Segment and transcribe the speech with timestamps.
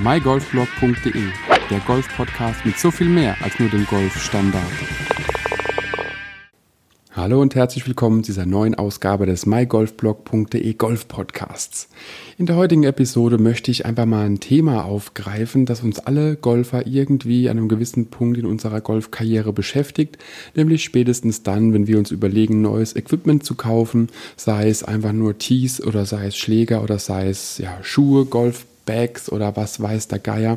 [0.00, 1.24] mygolfblog.de,
[1.70, 4.62] der Golf-Podcast mit so viel mehr als nur dem Golfstandard.
[7.16, 11.88] Hallo und herzlich willkommen zu dieser neuen Ausgabe des mygolfblog.de Golf Podcasts.
[12.36, 16.86] In der heutigen Episode möchte ich einfach mal ein Thema aufgreifen, das uns alle Golfer
[16.86, 20.16] irgendwie an einem gewissen Punkt in unserer Golfkarriere beschäftigt,
[20.54, 25.38] nämlich spätestens dann, wenn wir uns überlegen, neues Equipment zu kaufen, sei es einfach nur
[25.38, 30.08] Tees oder sei es Schläger oder sei es ja, Schuhe, Golf, Bags oder was weiß
[30.08, 30.56] der Geier.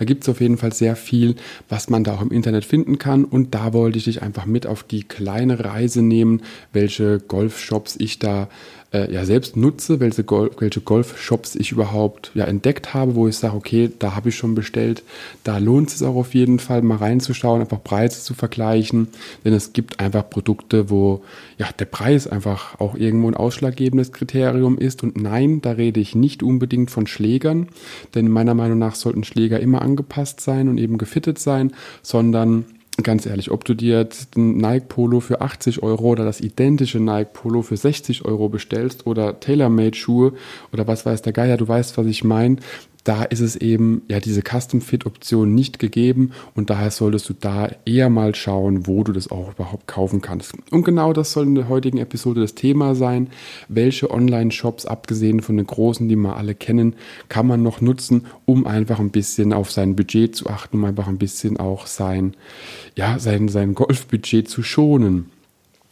[0.00, 1.36] Da gibt es auf jeden Fall sehr viel,
[1.68, 3.24] was man da auch im Internet finden kann.
[3.24, 8.18] Und da wollte ich dich einfach mit auf die kleine Reise nehmen, welche Golfshops ich
[8.18, 8.48] da
[8.92, 13.36] äh, ja selbst nutze, welche, Golf, welche Golfshops ich überhaupt ja entdeckt habe, wo ich
[13.36, 15.02] sage, okay, da habe ich schon bestellt,
[15.44, 19.08] da lohnt es auch auf jeden Fall mal reinzuschauen, einfach Preise zu vergleichen,
[19.44, 21.22] denn es gibt einfach Produkte, wo
[21.58, 25.02] ja der Preis einfach auch irgendwo ein ausschlaggebendes Kriterium ist.
[25.02, 27.68] Und nein, da rede ich nicht unbedingt von Schlägern,
[28.14, 31.72] denn meiner Meinung nach sollten Schläger immer angepasst sein und eben gefittet sein,
[32.02, 32.64] sondern
[33.02, 37.00] ganz ehrlich, ob du dir jetzt ein Nike Polo für 80 Euro oder das identische
[37.00, 40.32] Nike Polo für 60 Euro bestellst oder TaylorMade Schuhe
[40.72, 42.56] oder was weiß der Geier, du weißt, was ich meine,
[43.04, 47.34] da ist es eben ja diese Custom Fit Option nicht gegeben und daher solltest du
[47.34, 50.54] da eher mal schauen, wo du das auch überhaupt kaufen kannst.
[50.70, 53.28] Und genau das soll in der heutigen Episode das Thema sein.
[53.68, 56.94] Welche Online Shops, abgesehen von den großen, die wir alle kennen,
[57.28, 61.08] kann man noch nutzen, um einfach ein bisschen auf sein Budget zu achten, um einfach
[61.08, 62.34] ein bisschen auch sein,
[62.96, 65.30] ja, sein, sein Golfbudget zu schonen.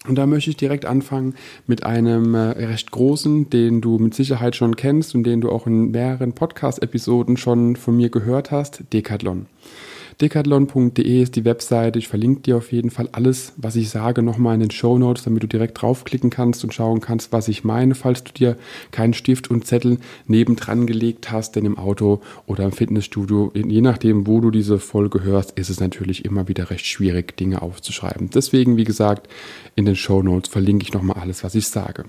[0.07, 1.35] Und da möchte ich direkt anfangen
[1.67, 5.67] mit einem äh, recht großen, den du mit Sicherheit schon kennst und den du auch
[5.67, 9.47] in mehreren Podcast-Episoden schon von mir gehört hast, Decathlon.
[10.21, 11.97] Decathlon.de ist die Webseite.
[12.01, 15.23] Ich verlinke dir auf jeden Fall alles, was ich sage, nochmal in den Show Notes,
[15.23, 18.57] damit du direkt draufklicken kannst und schauen kannst, was ich meine, falls du dir
[18.91, 24.27] keinen Stift und Zettel nebendran gelegt hast, denn im Auto oder im Fitnessstudio, je nachdem,
[24.27, 28.31] wo du diese Folge hörst, ist es natürlich immer wieder recht schwierig, Dinge aufzuschreiben.
[28.31, 29.29] Deswegen, wie gesagt,
[29.77, 32.07] in den Show Notes verlinke ich nochmal alles, was ich sage.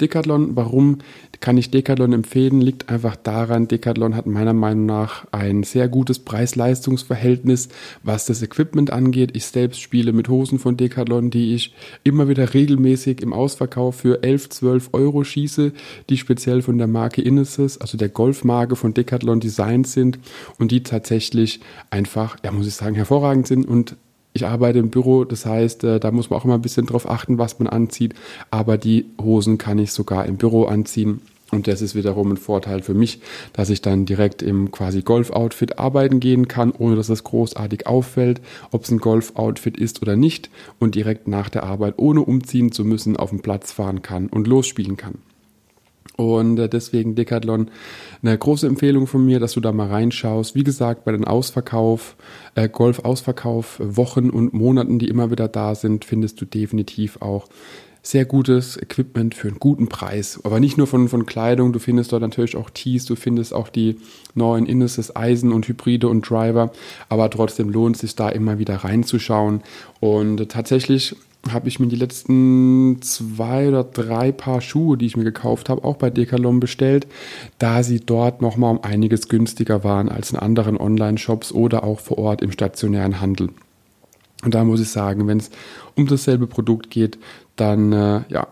[0.00, 0.98] Decathlon, warum
[1.40, 2.60] kann ich Decathlon empfehlen?
[2.60, 7.68] Liegt einfach daran, Decathlon hat meiner Meinung nach ein sehr gutes Preis-Leistungs-Verhältnis,
[8.02, 9.30] was das Equipment angeht.
[9.34, 14.22] Ich selbst spiele mit Hosen von Decathlon, die ich immer wieder regelmäßig im Ausverkauf für
[14.22, 15.72] 11, 12 Euro schieße,
[16.08, 20.18] die speziell von der Marke Innesis, also der Golfmarke von Decathlon designt sind
[20.58, 21.60] und die tatsächlich
[21.90, 23.96] einfach, ja muss ich sagen, hervorragend sind und
[24.36, 27.08] ich arbeite im Büro, das heißt, äh, da muss man auch immer ein bisschen drauf
[27.08, 28.14] achten, was man anzieht.
[28.50, 31.20] Aber die Hosen kann ich sogar im Büro anziehen.
[31.52, 33.20] Und das ist wiederum ein Vorteil für mich,
[33.52, 38.40] dass ich dann direkt im quasi Golf-Outfit arbeiten gehen kann, ohne dass es großartig auffällt,
[38.72, 40.50] ob es ein Golf-Outfit ist oder nicht.
[40.80, 44.48] Und direkt nach der Arbeit, ohne umziehen zu müssen, auf den Platz fahren kann und
[44.48, 45.18] losspielen kann.
[46.16, 47.70] Und äh, deswegen Decathlon
[48.22, 50.54] eine große Empfehlung von mir, dass du da mal reinschaust.
[50.54, 52.16] Wie gesagt, bei den Ausverkauf,
[52.54, 57.48] äh, Golf-Ausverkauf, Wochen und Monaten, die immer wieder da sind, findest du definitiv auch
[58.06, 60.40] sehr gutes Equipment für einen guten Preis.
[60.44, 63.68] Aber nicht nur von, von Kleidung, du findest dort natürlich auch Tees, du findest auch
[63.68, 63.96] die
[64.34, 66.70] neuen Inneses Eisen und Hybride und Driver.
[67.08, 69.62] Aber trotzdem lohnt es sich da immer wieder reinzuschauen.
[69.98, 71.16] Und tatsächlich
[71.52, 75.84] habe ich mir die letzten zwei oder drei Paar Schuhe, die ich mir gekauft habe,
[75.84, 77.06] auch bei Decathlon bestellt,
[77.58, 82.18] da sie dort nochmal um einiges günstiger waren als in anderen Online-Shops oder auch vor
[82.18, 83.50] Ort im stationären Handel.
[84.44, 85.50] Und da muss ich sagen, wenn es
[85.94, 87.18] um dasselbe Produkt geht,
[87.56, 88.48] dann äh, ja,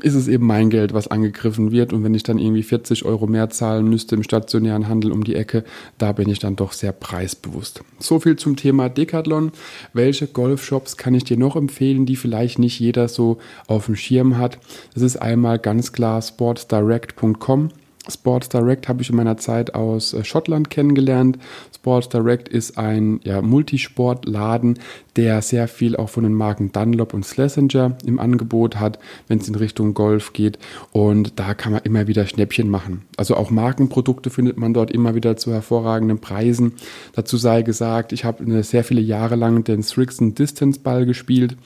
[0.00, 1.92] ist es eben mein Geld, was angegriffen wird.
[1.92, 5.34] Und wenn ich dann irgendwie 40 Euro mehr zahlen müsste im stationären Handel um die
[5.34, 5.64] Ecke,
[5.98, 7.82] da bin ich dann doch sehr preisbewusst.
[7.98, 9.52] So viel zum Thema Decathlon.
[9.92, 14.38] Welche Golfshops kann ich dir noch empfehlen, die vielleicht nicht jeder so auf dem Schirm
[14.38, 14.58] hat?
[14.94, 17.70] Das ist einmal ganz klar sportsdirect.com.
[18.08, 21.38] Sports Direct habe ich in meiner Zeit aus äh, Schottland kennengelernt.
[21.74, 24.78] Sports Direct ist ein ja, Multisportladen,
[25.16, 29.48] der sehr viel auch von den Marken Dunlop und Schlesinger im Angebot hat, wenn es
[29.48, 30.58] in Richtung Golf geht.
[30.92, 33.02] Und da kann man immer wieder Schnäppchen machen.
[33.16, 36.72] Also auch Markenprodukte findet man dort immer wieder zu hervorragenden Preisen.
[37.14, 41.56] Dazu sei gesagt, ich habe sehr viele Jahre lang den Strixon Distance Ball gespielt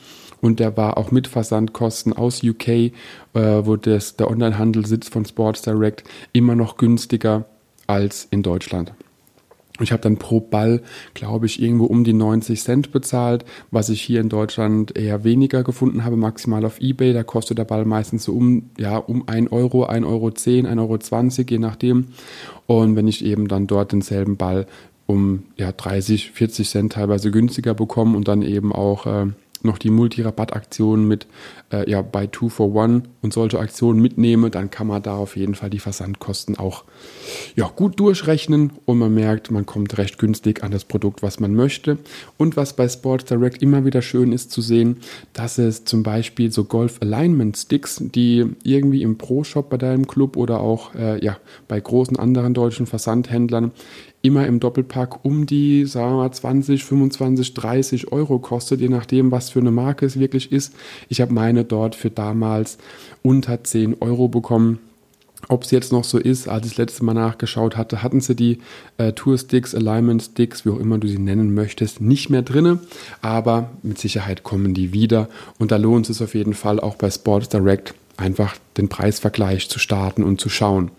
[0.44, 2.92] und der war auch mit Versandkosten aus UK, äh,
[3.32, 6.04] wo das, der Onlinehandel sitzt von Sports Direct,
[6.34, 7.46] immer noch günstiger
[7.86, 8.92] als in Deutschland.
[9.80, 10.82] Ich habe dann pro Ball,
[11.14, 15.64] glaube ich, irgendwo um die 90 Cent bezahlt, was ich hier in Deutschland eher weniger
[15.64, 17.14] gefunden habe, maximal auf Ebay.
[17.14, 21.46] Da kostet der Ball meistens so um, ja, um 1 Euro, 1,10 Euro, 1,20 Euro,
[21.48, 22.08] je nachdem.
[22.66, 24.66] Und wenn ich eben dann dort denselben Ball
[25.06, 29.26] um ja, 30, 40 Cent teilweise günstiger bekomme und dann eben auch äh,
[29.64, 31.26] noch die Multi-Rabattaktionen mit
[31.72, 35.36] äh, ja, bei Two for One und solche Aktionen mitnehme, dann kann man da auf
[35.36, 36.84] jeden Fall die Versandkosten auch
[37.56, 41.54] ja, gut durchrechnen und man merkt, man kommt recht günstig an das Produkt, was man
[41.54, 41.98] möchte.
[42.36, 44.98] Und was bei Sports Direct immer wieder schön ist zu sehen,
[45.32, 50.36] dass es zum Beispiel so Golf Alignment Sticks, die irgendwie im Pro-Shop bei deinem Club
[50.36, 51.38] oder auch äh, ja,
[51.68, 53.72] bei großen anderen deutschen Versandhändlern
[54.24, 59.30] immer im Doppelpack um die, sagen wir mal, 20, 25, 30 Euro kostet, je nachdem,
[59.30, 60.74] was für eine Marke es wirklich ist.
[61.10, 62.78] Ich habe meine dort für damals
[63.22, 64.78] unter 10 Euro bekommen.
[65.48, 68.34] Ob es jetzt noch so ist, als ich das letzte Mal nachgeschaut hatte, hatten sie
[68.34, 68.60] die
[68.96, 72.78] äh, Tour Sticks, Alignment Sticks, wie auch immer du sie nennen möchtest, nicht mehr drin.
[73.20, 75.28] Aber mit Sicherheit kommen die wieder.
[75.58, 79.78] Und da lohnt es auf jeden Fall auch bei Sports Direct einfach den Preisvergleich zu
[79.78, 80.90] starten und zu schauen.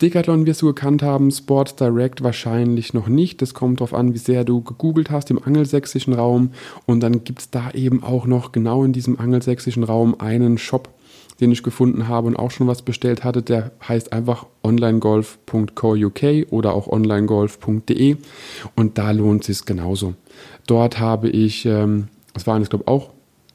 [0.00, 3.42] Decathlon wirst du gekannt haben, Sports Direct wahrscheinlich noch nicht.
[3.42, 6.52] Das kommt darauf an, wie sehr du gegoogelt hast im angelsächsischen Raum.
[6.86, 10.88] Und dann gibt es da eben auch noch genau in diesem angelsächsischen Raum einen Shop,
[11.40, 13.42] den ich gefunden habe und auch schon was bestellt hatte.
[13.42, 18.16] Der heißt einfach onlinegolf.co.uk oder auch onlinegolf.de
[18.76, 20.14] und da lohnt es genauso.
[20.68, 23.10] Dort habe ich, ähm, das waren jetzt glaube ich auch,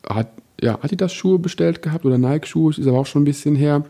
[0.10, 0.28] hat
[0.62, 3.84] ja, Adidas-Schuhe bestellt gehabt oder Nike-Schuhe, ist aber auch schon ein bisschen her.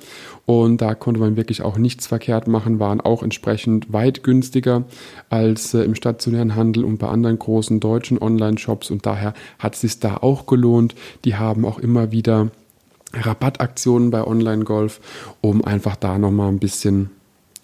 [0.45, 4.83] Und da konnte man wirklich auch nichts verkehrt machen, waren auch entsprechend weit günstiger
[5.30, 8.92] als äh, im stationären Handel und bei anderen großen deutschen Online-Shops.
[8.92, 10.95] Und daher hat es sich da auch gelohnt.
[11.25, 12.50] Die haben auch immer wieder
[13.13, 15.00] Rabattaktionen bei Online-Golf,
[15.42, 17.12] um einfach da nochmal ein bisschen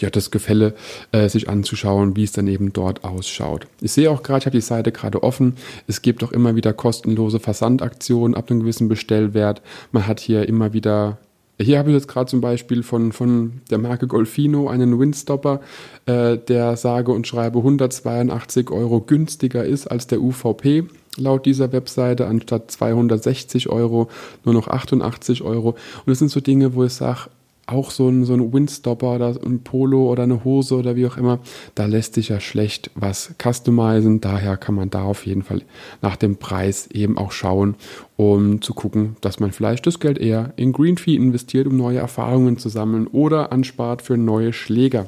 [0.01, 0.73] ja, das Gefälle
[1.11, 3.67] äh, sich anzuschauen, wie es dann eben dort ausschaut.
[3.81, 5.55] Ich sehe auch gerade, ich habe die Seite gerade offen.
[5.87, 9.61] Es gibt auch immer wieder kostenlose Versandaktionen ab einem gewissen Bestellwert.
[9.91, 11.17] Man hat hier immer wieder
[11.61, 15.59] hier habe ich jetzt gerade zum Beispiel von, von der Marke Golfino einen Windstopper,
[16.05, 20.85] äh, der sage und schreibe 182 Euro günstiger ist als der UVP
[21.17, 24.09] laut dieser Webseite, anstatt 260 Euro
[24.45, 25.71] nur noch 88 Euro.
[25.71, 27.29] Und das sind so Dinge, wo ich sage,
[27.71, 31.17] auch so ein, so ein Windstopper oder ein Polo oder eine Hose oder wie auch
[31.17, 31.39] immer,
[31.75, 34.21] da lässt sich ja schlecht was customizen.
[34.21, 35.61] Daher kann man da auf jeden Fall
[36.01, 37.75] nach dem Preis eben auch schauen,
[38.17, 42.57] um zu gucken, dass man vielleicht das Geld eher in Greenfee investiert, um neue Erfahrungen
[42.57, 45.07] zu sammeln oder anspart für neue Schläger.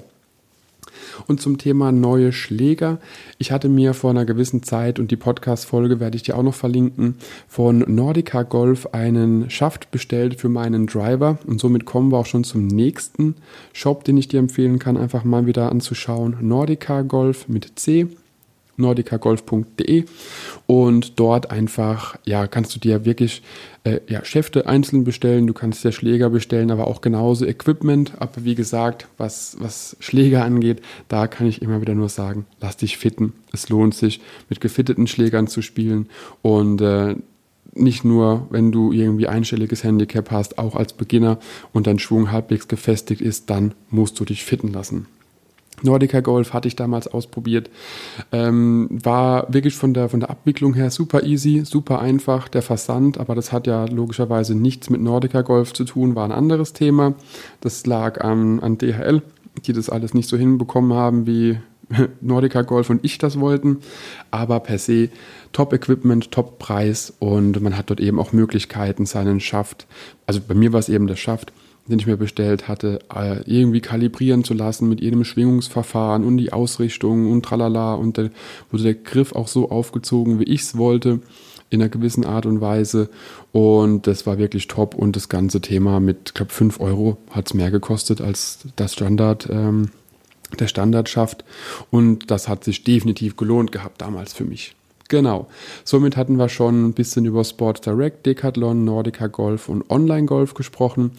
[1.28, 3.00] Und zum Thema neue Schläger.
[3.38, 6.54] Ich hatte mir vor einer gewissen Zeit, und die Podcast-Folge werde ich dir auch noch
[6.54, 7.16] verlinken,
[7.48, 11.38] von Nordica Golf einen Schaft bestellt für meinen Driver.
[11.46, 13.36] Und somit kommen wir auch schon zum nächsten
[13.74, 16.38] Shop, den ich dir empfehlen kann, einfach mal wieder anzuschauen.
[16.42, 18.08] Nordica Golf mit C
[18.78, 20.06] nordicagolf.de
[20.68, 23.42] und dort einfach, ja, kannst du dir wirklich
[23.84, 28.14] äh, ja, Schäfte einzeln bestellen, du kannst dir Schläger bestellen, aber auch genauso Equipment.
[28.20, 32.78] Aber wie gesagt, was, was Schläger angeht, da kann ich immer wieder nur sagen, lass
[32.78, 33.34] dich fitten.
[33.52, 36.10] Es lohnt sich, mit gefitteten Schlägern zu spielen
[36.42, 37.16] und äh,
[37.74, 41.40] nicht nur, wenn du irgendwie einstelliges Handicap hast, auch als Beginner
[41.72, 45.08] und dein Schwung halbwegs gefestigt ist, dann musst du dich fitten lassen.
[45.84, 47.70] Nordica Golf hatte ich damals ausprobiert.
[48.32, 53.18] Ähm, war wirklich von der, von der Abwicklung her super easy, super einfach, der Versand,
[53.18, 57.14] aber das hat ja logischerweise nichts mit Nordica Golf zu tun, war ein anderes Thema.
[57.62, 59.22] Das lag an, an DHL,
[59.66, 61.58] die das alles nicht so hinbekommen haben, wie
[62.22, 63.80] Nordica Golf und ich das wollten.
[64.30, 65.10] Aber per se
[65.52, 69.88] Top-Equipment, Top-Preis und man hat dort eben auch Möglichkeiten, seinen Schaft,
[70.26, 71.52] also bei mir war es eben der Schaft,
[71.88, 76.54] den ich mir bestellt hatte, äh, irgendwie kalibrieren zu lassen mit jedem Schwingungsverfahren und die
[76.54, 77.96] Ausrichtung und tralala.
[77.96, 78.32] Und der,
[78.70, 81.20] wurde der Griff auch so aufgezogen, wie ich es wollte,
[81.70, 83.10] in einer gewissen Art und Weise.
[83.52, 84.96] Und das war wirklich top.
[84.96, 89.50] Und das ganze Thema mit, glaube, 5 Euro hat es mehr gekostet als das Standard,
[89.52, 89.90] ähm,
[90.60, 91.46] der Standard schafft
[91.92, 94.76] und das hat sich definitiv gelohnt gehabt damals für mich.
[95.12, 95.48] Genau.
[95.84, 100.54] Somit hatten wir schon ein bisschen über Sport Direct, Decathlon, Nordica Golf und Online Golf
[100.54, 101.12] gesprochen.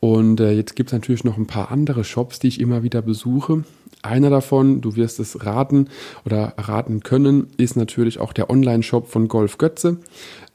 [0.00, 3.00] Und äh, jetzt gibt es natürlich noch ein paar andere Shops, die ich immer wieder
[3.00, 3.64] besuche.
[4.02, 5.88] Einer davon, du wirst es raten
[6.26, 9.96] oder raten können, ist natürlich auch der Online-Shop von Golf Götze.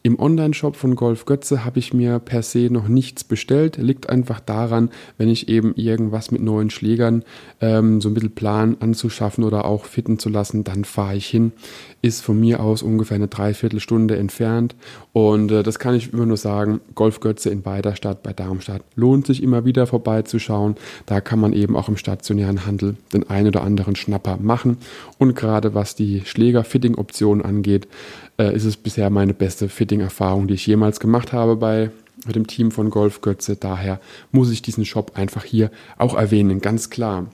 [0.05, 3.77] Im Online-Shop von Golf Götze habe ich mir per se noch nichts bestellt.
[3.77, 7.23] Liegt einfach daran, wenn ich eben irgendwas mit neuen Schlägern
[7.61, 11.53] ähm, so ein bisschen plan anzuschaffen oder auch fitten zu lassen, dann fahre ich hin.
[12.01, 14.75] Ist von mir aus ungefähr eine Dreiviertelstunde entfernt.
[15.13, 19.25] Und äh, das kann ich immer nur sagen, Golf Götze in Beiderstadt bei Darmstadt lohnt
[19.25, 20.75] sich immer wieder vorbeizuschauen.
[21.05, 24.79] Da kann man eben auch im stationären Handel den ein oder anderen Schnapper machen.
[25.17, 27.87] Und gerade was die Schläger-Fitting-Option angeht,
[28.37, 31.91] äh, ist es bisher meine beste Fitting-Erfahrung, die ich jemals gemacht habe bei
[32.25, 33.55] dem Team von Golf Götze.
[33.55, 33.99] Daher
[34.31, 37.27] muss ich diesen Shop einfach hier auch erwähnen, ganz klar.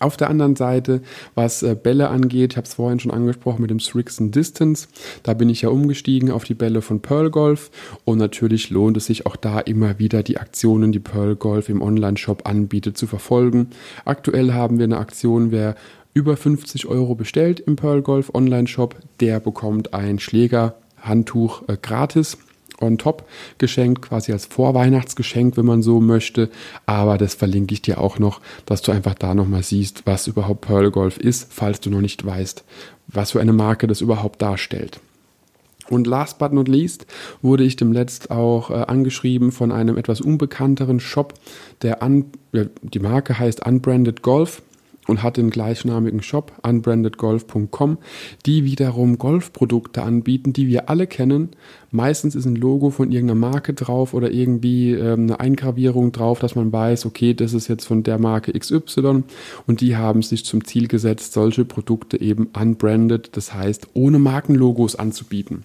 [0.00, 1.02] Auf der anderen Seite,
[1.34, 4.88] was äh, Bälle angeht, ich habe es vorhin schon angesprochen mit dem Strixon Distance,
[5.22, 7.70] da bin ich ja umgestiegen auf die Bälle von Pearl Golf
[8.04, 11.82] und natürlich lohnt es sich auch da immer wieder die Aktionen, die Pearl Golf im
[11.82, 13.68] Online-Shop anbietet, zu verfolgen.
[14.04, 15.76] Aktuell haben wir eine Aktion, wer
[16.14, 22.38] über 50 Euro bestellt im Pearl Golf Online-Shop, der bekommt ein Schlägerhandtuch äh, gratis
[22.80, 23.28] on top
[23.58, 26.50] geschenkt, quasi als Vorweihnachtsgeschenk, wenn man so möchte.
[26.84, 30.62] Aber das verlinke ich dir auch noch, dass du einfach da nochmal siehst, was überhaupt
[30.62, 32.64] Pearl Golf ist, falls du noch nicht weißt,
[33.08, 35.00] was für eine Marke das überhaupt darstellt.
[35.88, 37.06] Und last but not least
[37.42, 41.34] wurde ich demnächst auch äh, angeschrieben von einem etwas unbekannteren Shop,
[41.82, 44.62] der an, ja, die Marke heißt Unbranded Golf
[45.08, 47.98] und hat den gleichnamigen Shop unbrandedgolf.com,
[48.46, 51.50] die wiederum Golfprodukte anbieten, die wir alle kennen.
[51.90, 56.54] Meistens ist ein Logo von irgendeiner Marke drauf oder irgendwie ähm, eine Eingravierung drauf, dass
[56.54, 59.24] man weiß, okay, das ist jetzt von der Marke XY
[59.66, 64.94] und die haben sich zum Ziel gesetzt, solche Produkte eben unbranded, das heißt ohne Markenlogos
[64.96, 65.64] anzubieten.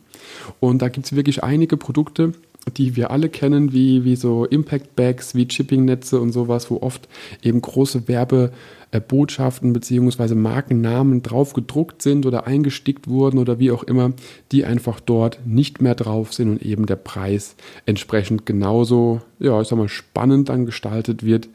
[0.60, 2.34] Und da gibt es wirklich einige Produkte,
[2.76, 7.08] die wir alle kennen, wie, wie so Impact Bags, wie Chipping-Netze und sowas, wo oft
[7.42, 10.36] eben große Werbebotschaften bzw.
[10.36, 14.12] Markennamen drauf gedruckt sind oder eingestickt wurden oder wie auch immer,
[14.52, 17.56] die einfach dort nicht mehr drauf sind und eben der Preis
[17.86, 21.48] entsprechend genauso, ja, ich sag mal, spannend dann gestaltet wird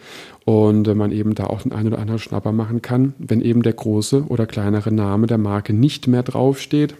[0.44, 3.74] und man eben da auch den einen oder anderen Schnapper machen kann, wenn eben der
[3.74, 6.94] große oder kleinere Name der Marke nicht mehr draufsteht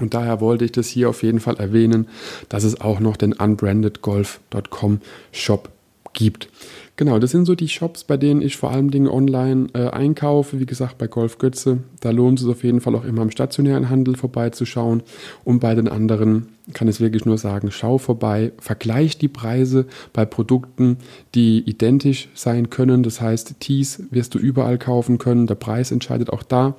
[0.00, 2.08] und daher wollte ich das hier auf jeden Fall erwähnen,
[2.48, 5.00] dass es auch noch den unbrandedgolf.com
[5.32, 5.68] Shop
[6.14, 6.48] gibt.
[6.96, 10.60] Genau, das sind so die Shops, bei denen ich vor allem Dinge online äh, einkaufe.
[10.60, 13.90] Wie gesagt, bei Golf Götze, da lohnt es auf jeden Fall auch immer im stationären
[13.90, 15.02] Handel vorbeizuschauen.
[15.42, 20.24] Und bei den anderen kann ich wirklich nur sagen, schau vorbei, vergleich die Preise bei
[20.24, 20.98] Produkten,
[21.34, 23.02] die identisch sein können.
[23.02, 25.48] Das heißt, Tees wirst du überall kaufen können.
[25.48, 26.76] Der Preis entscheidet auch da.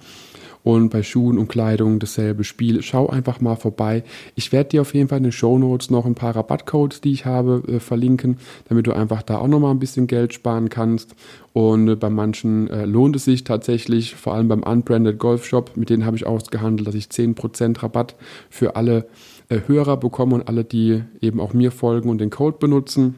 [0.65, 2.81] Und bei Schuhen und Kleidung dasselbe Spiel.
[2.81, 4.03] Schau einfach mal vorbei.
[4.33, 7.11] Ich werde dir auf jeden Fall in den Show Notes noch ein paar Rabattcodes, die
[7.11, 11.13] ich habe, äh, verlinken, damit du einfach da auch nochmal ein bisschen Geld sparen kannst.
[11.53, 15.69] Und äh, bei manchen äh, lohnt es sich tatsächlich, vor allem beim Unbranded Golf Shop,
[15.75, 18.15] mit denen habe ich ausgehandelt, dass ich 10% Rabatt
[18.49, 19.05] für alle
[19.49, 23.15] äh, Hörer bekomme und alle, die eben auch mir folgen und den Code benutzen.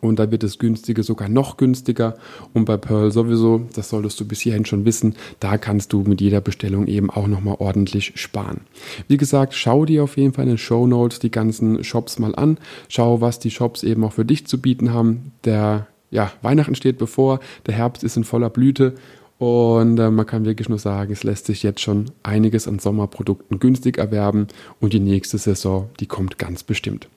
[0.00, 2.16] Und da wird das Günstige sogar noch günstiger.
[2.52, 6.20] Und bei Pearl sowieso, das solltest du bis hierhin schon wissen, da kannst du mit
[6.20, 8.62] jeder Bestellung eben auch nochmal ordentlich sparen.
[9.08, 12.34] Wie gesagt, schau dir auf jeden Fall in den Show Notes die ganzen Shops mal
[12.34, 12.58] an.
[12.88, 15.32] Schau, was die Shops eben auch für dich zu bieten haben.
[15.44, 18.94] Der ja, Weihnachten steht bevor, der Herbst ist in voller Blüte
[19.38, 23.58] und äh, man kann wirklich nur sagen, es lässt sich jetzt schon einiges an Sommerprodukten
[23.58, 24.46] günstig erwerben
[24.80, 27.08] und die nächste Saison, die kommt ganz bestimmt.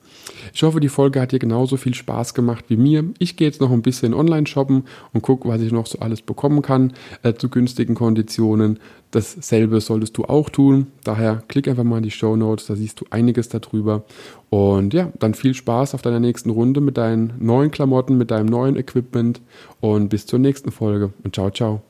[0.52, 3.04] Ich hoffe, die Folge hat dir genauso viel Spaß gemacht wie mir.
[3.18, 6.22] Ich gehe jetzt noch ein bisschen online shoppen und gucke, was ich noch so alles
[6.22, 8.78] bekommen kann äh, zu günstigen Konditionen.
[9.10, 10.88] Dasselbe solltest du auch tun.
[11.04, 14.04] Daher klick einfach mal in die Show Notes, da siehst du einiges darüber.
[14.50, 18.46] Und ja, dann viel Spaß auf deiner nächsten Runde mit deinen neuen Klamotten, mit deinem
[18.46, 19.40] neuen Equipment
[19.80, 21.89] und bis zur nächsten Folge und ciao, ciao.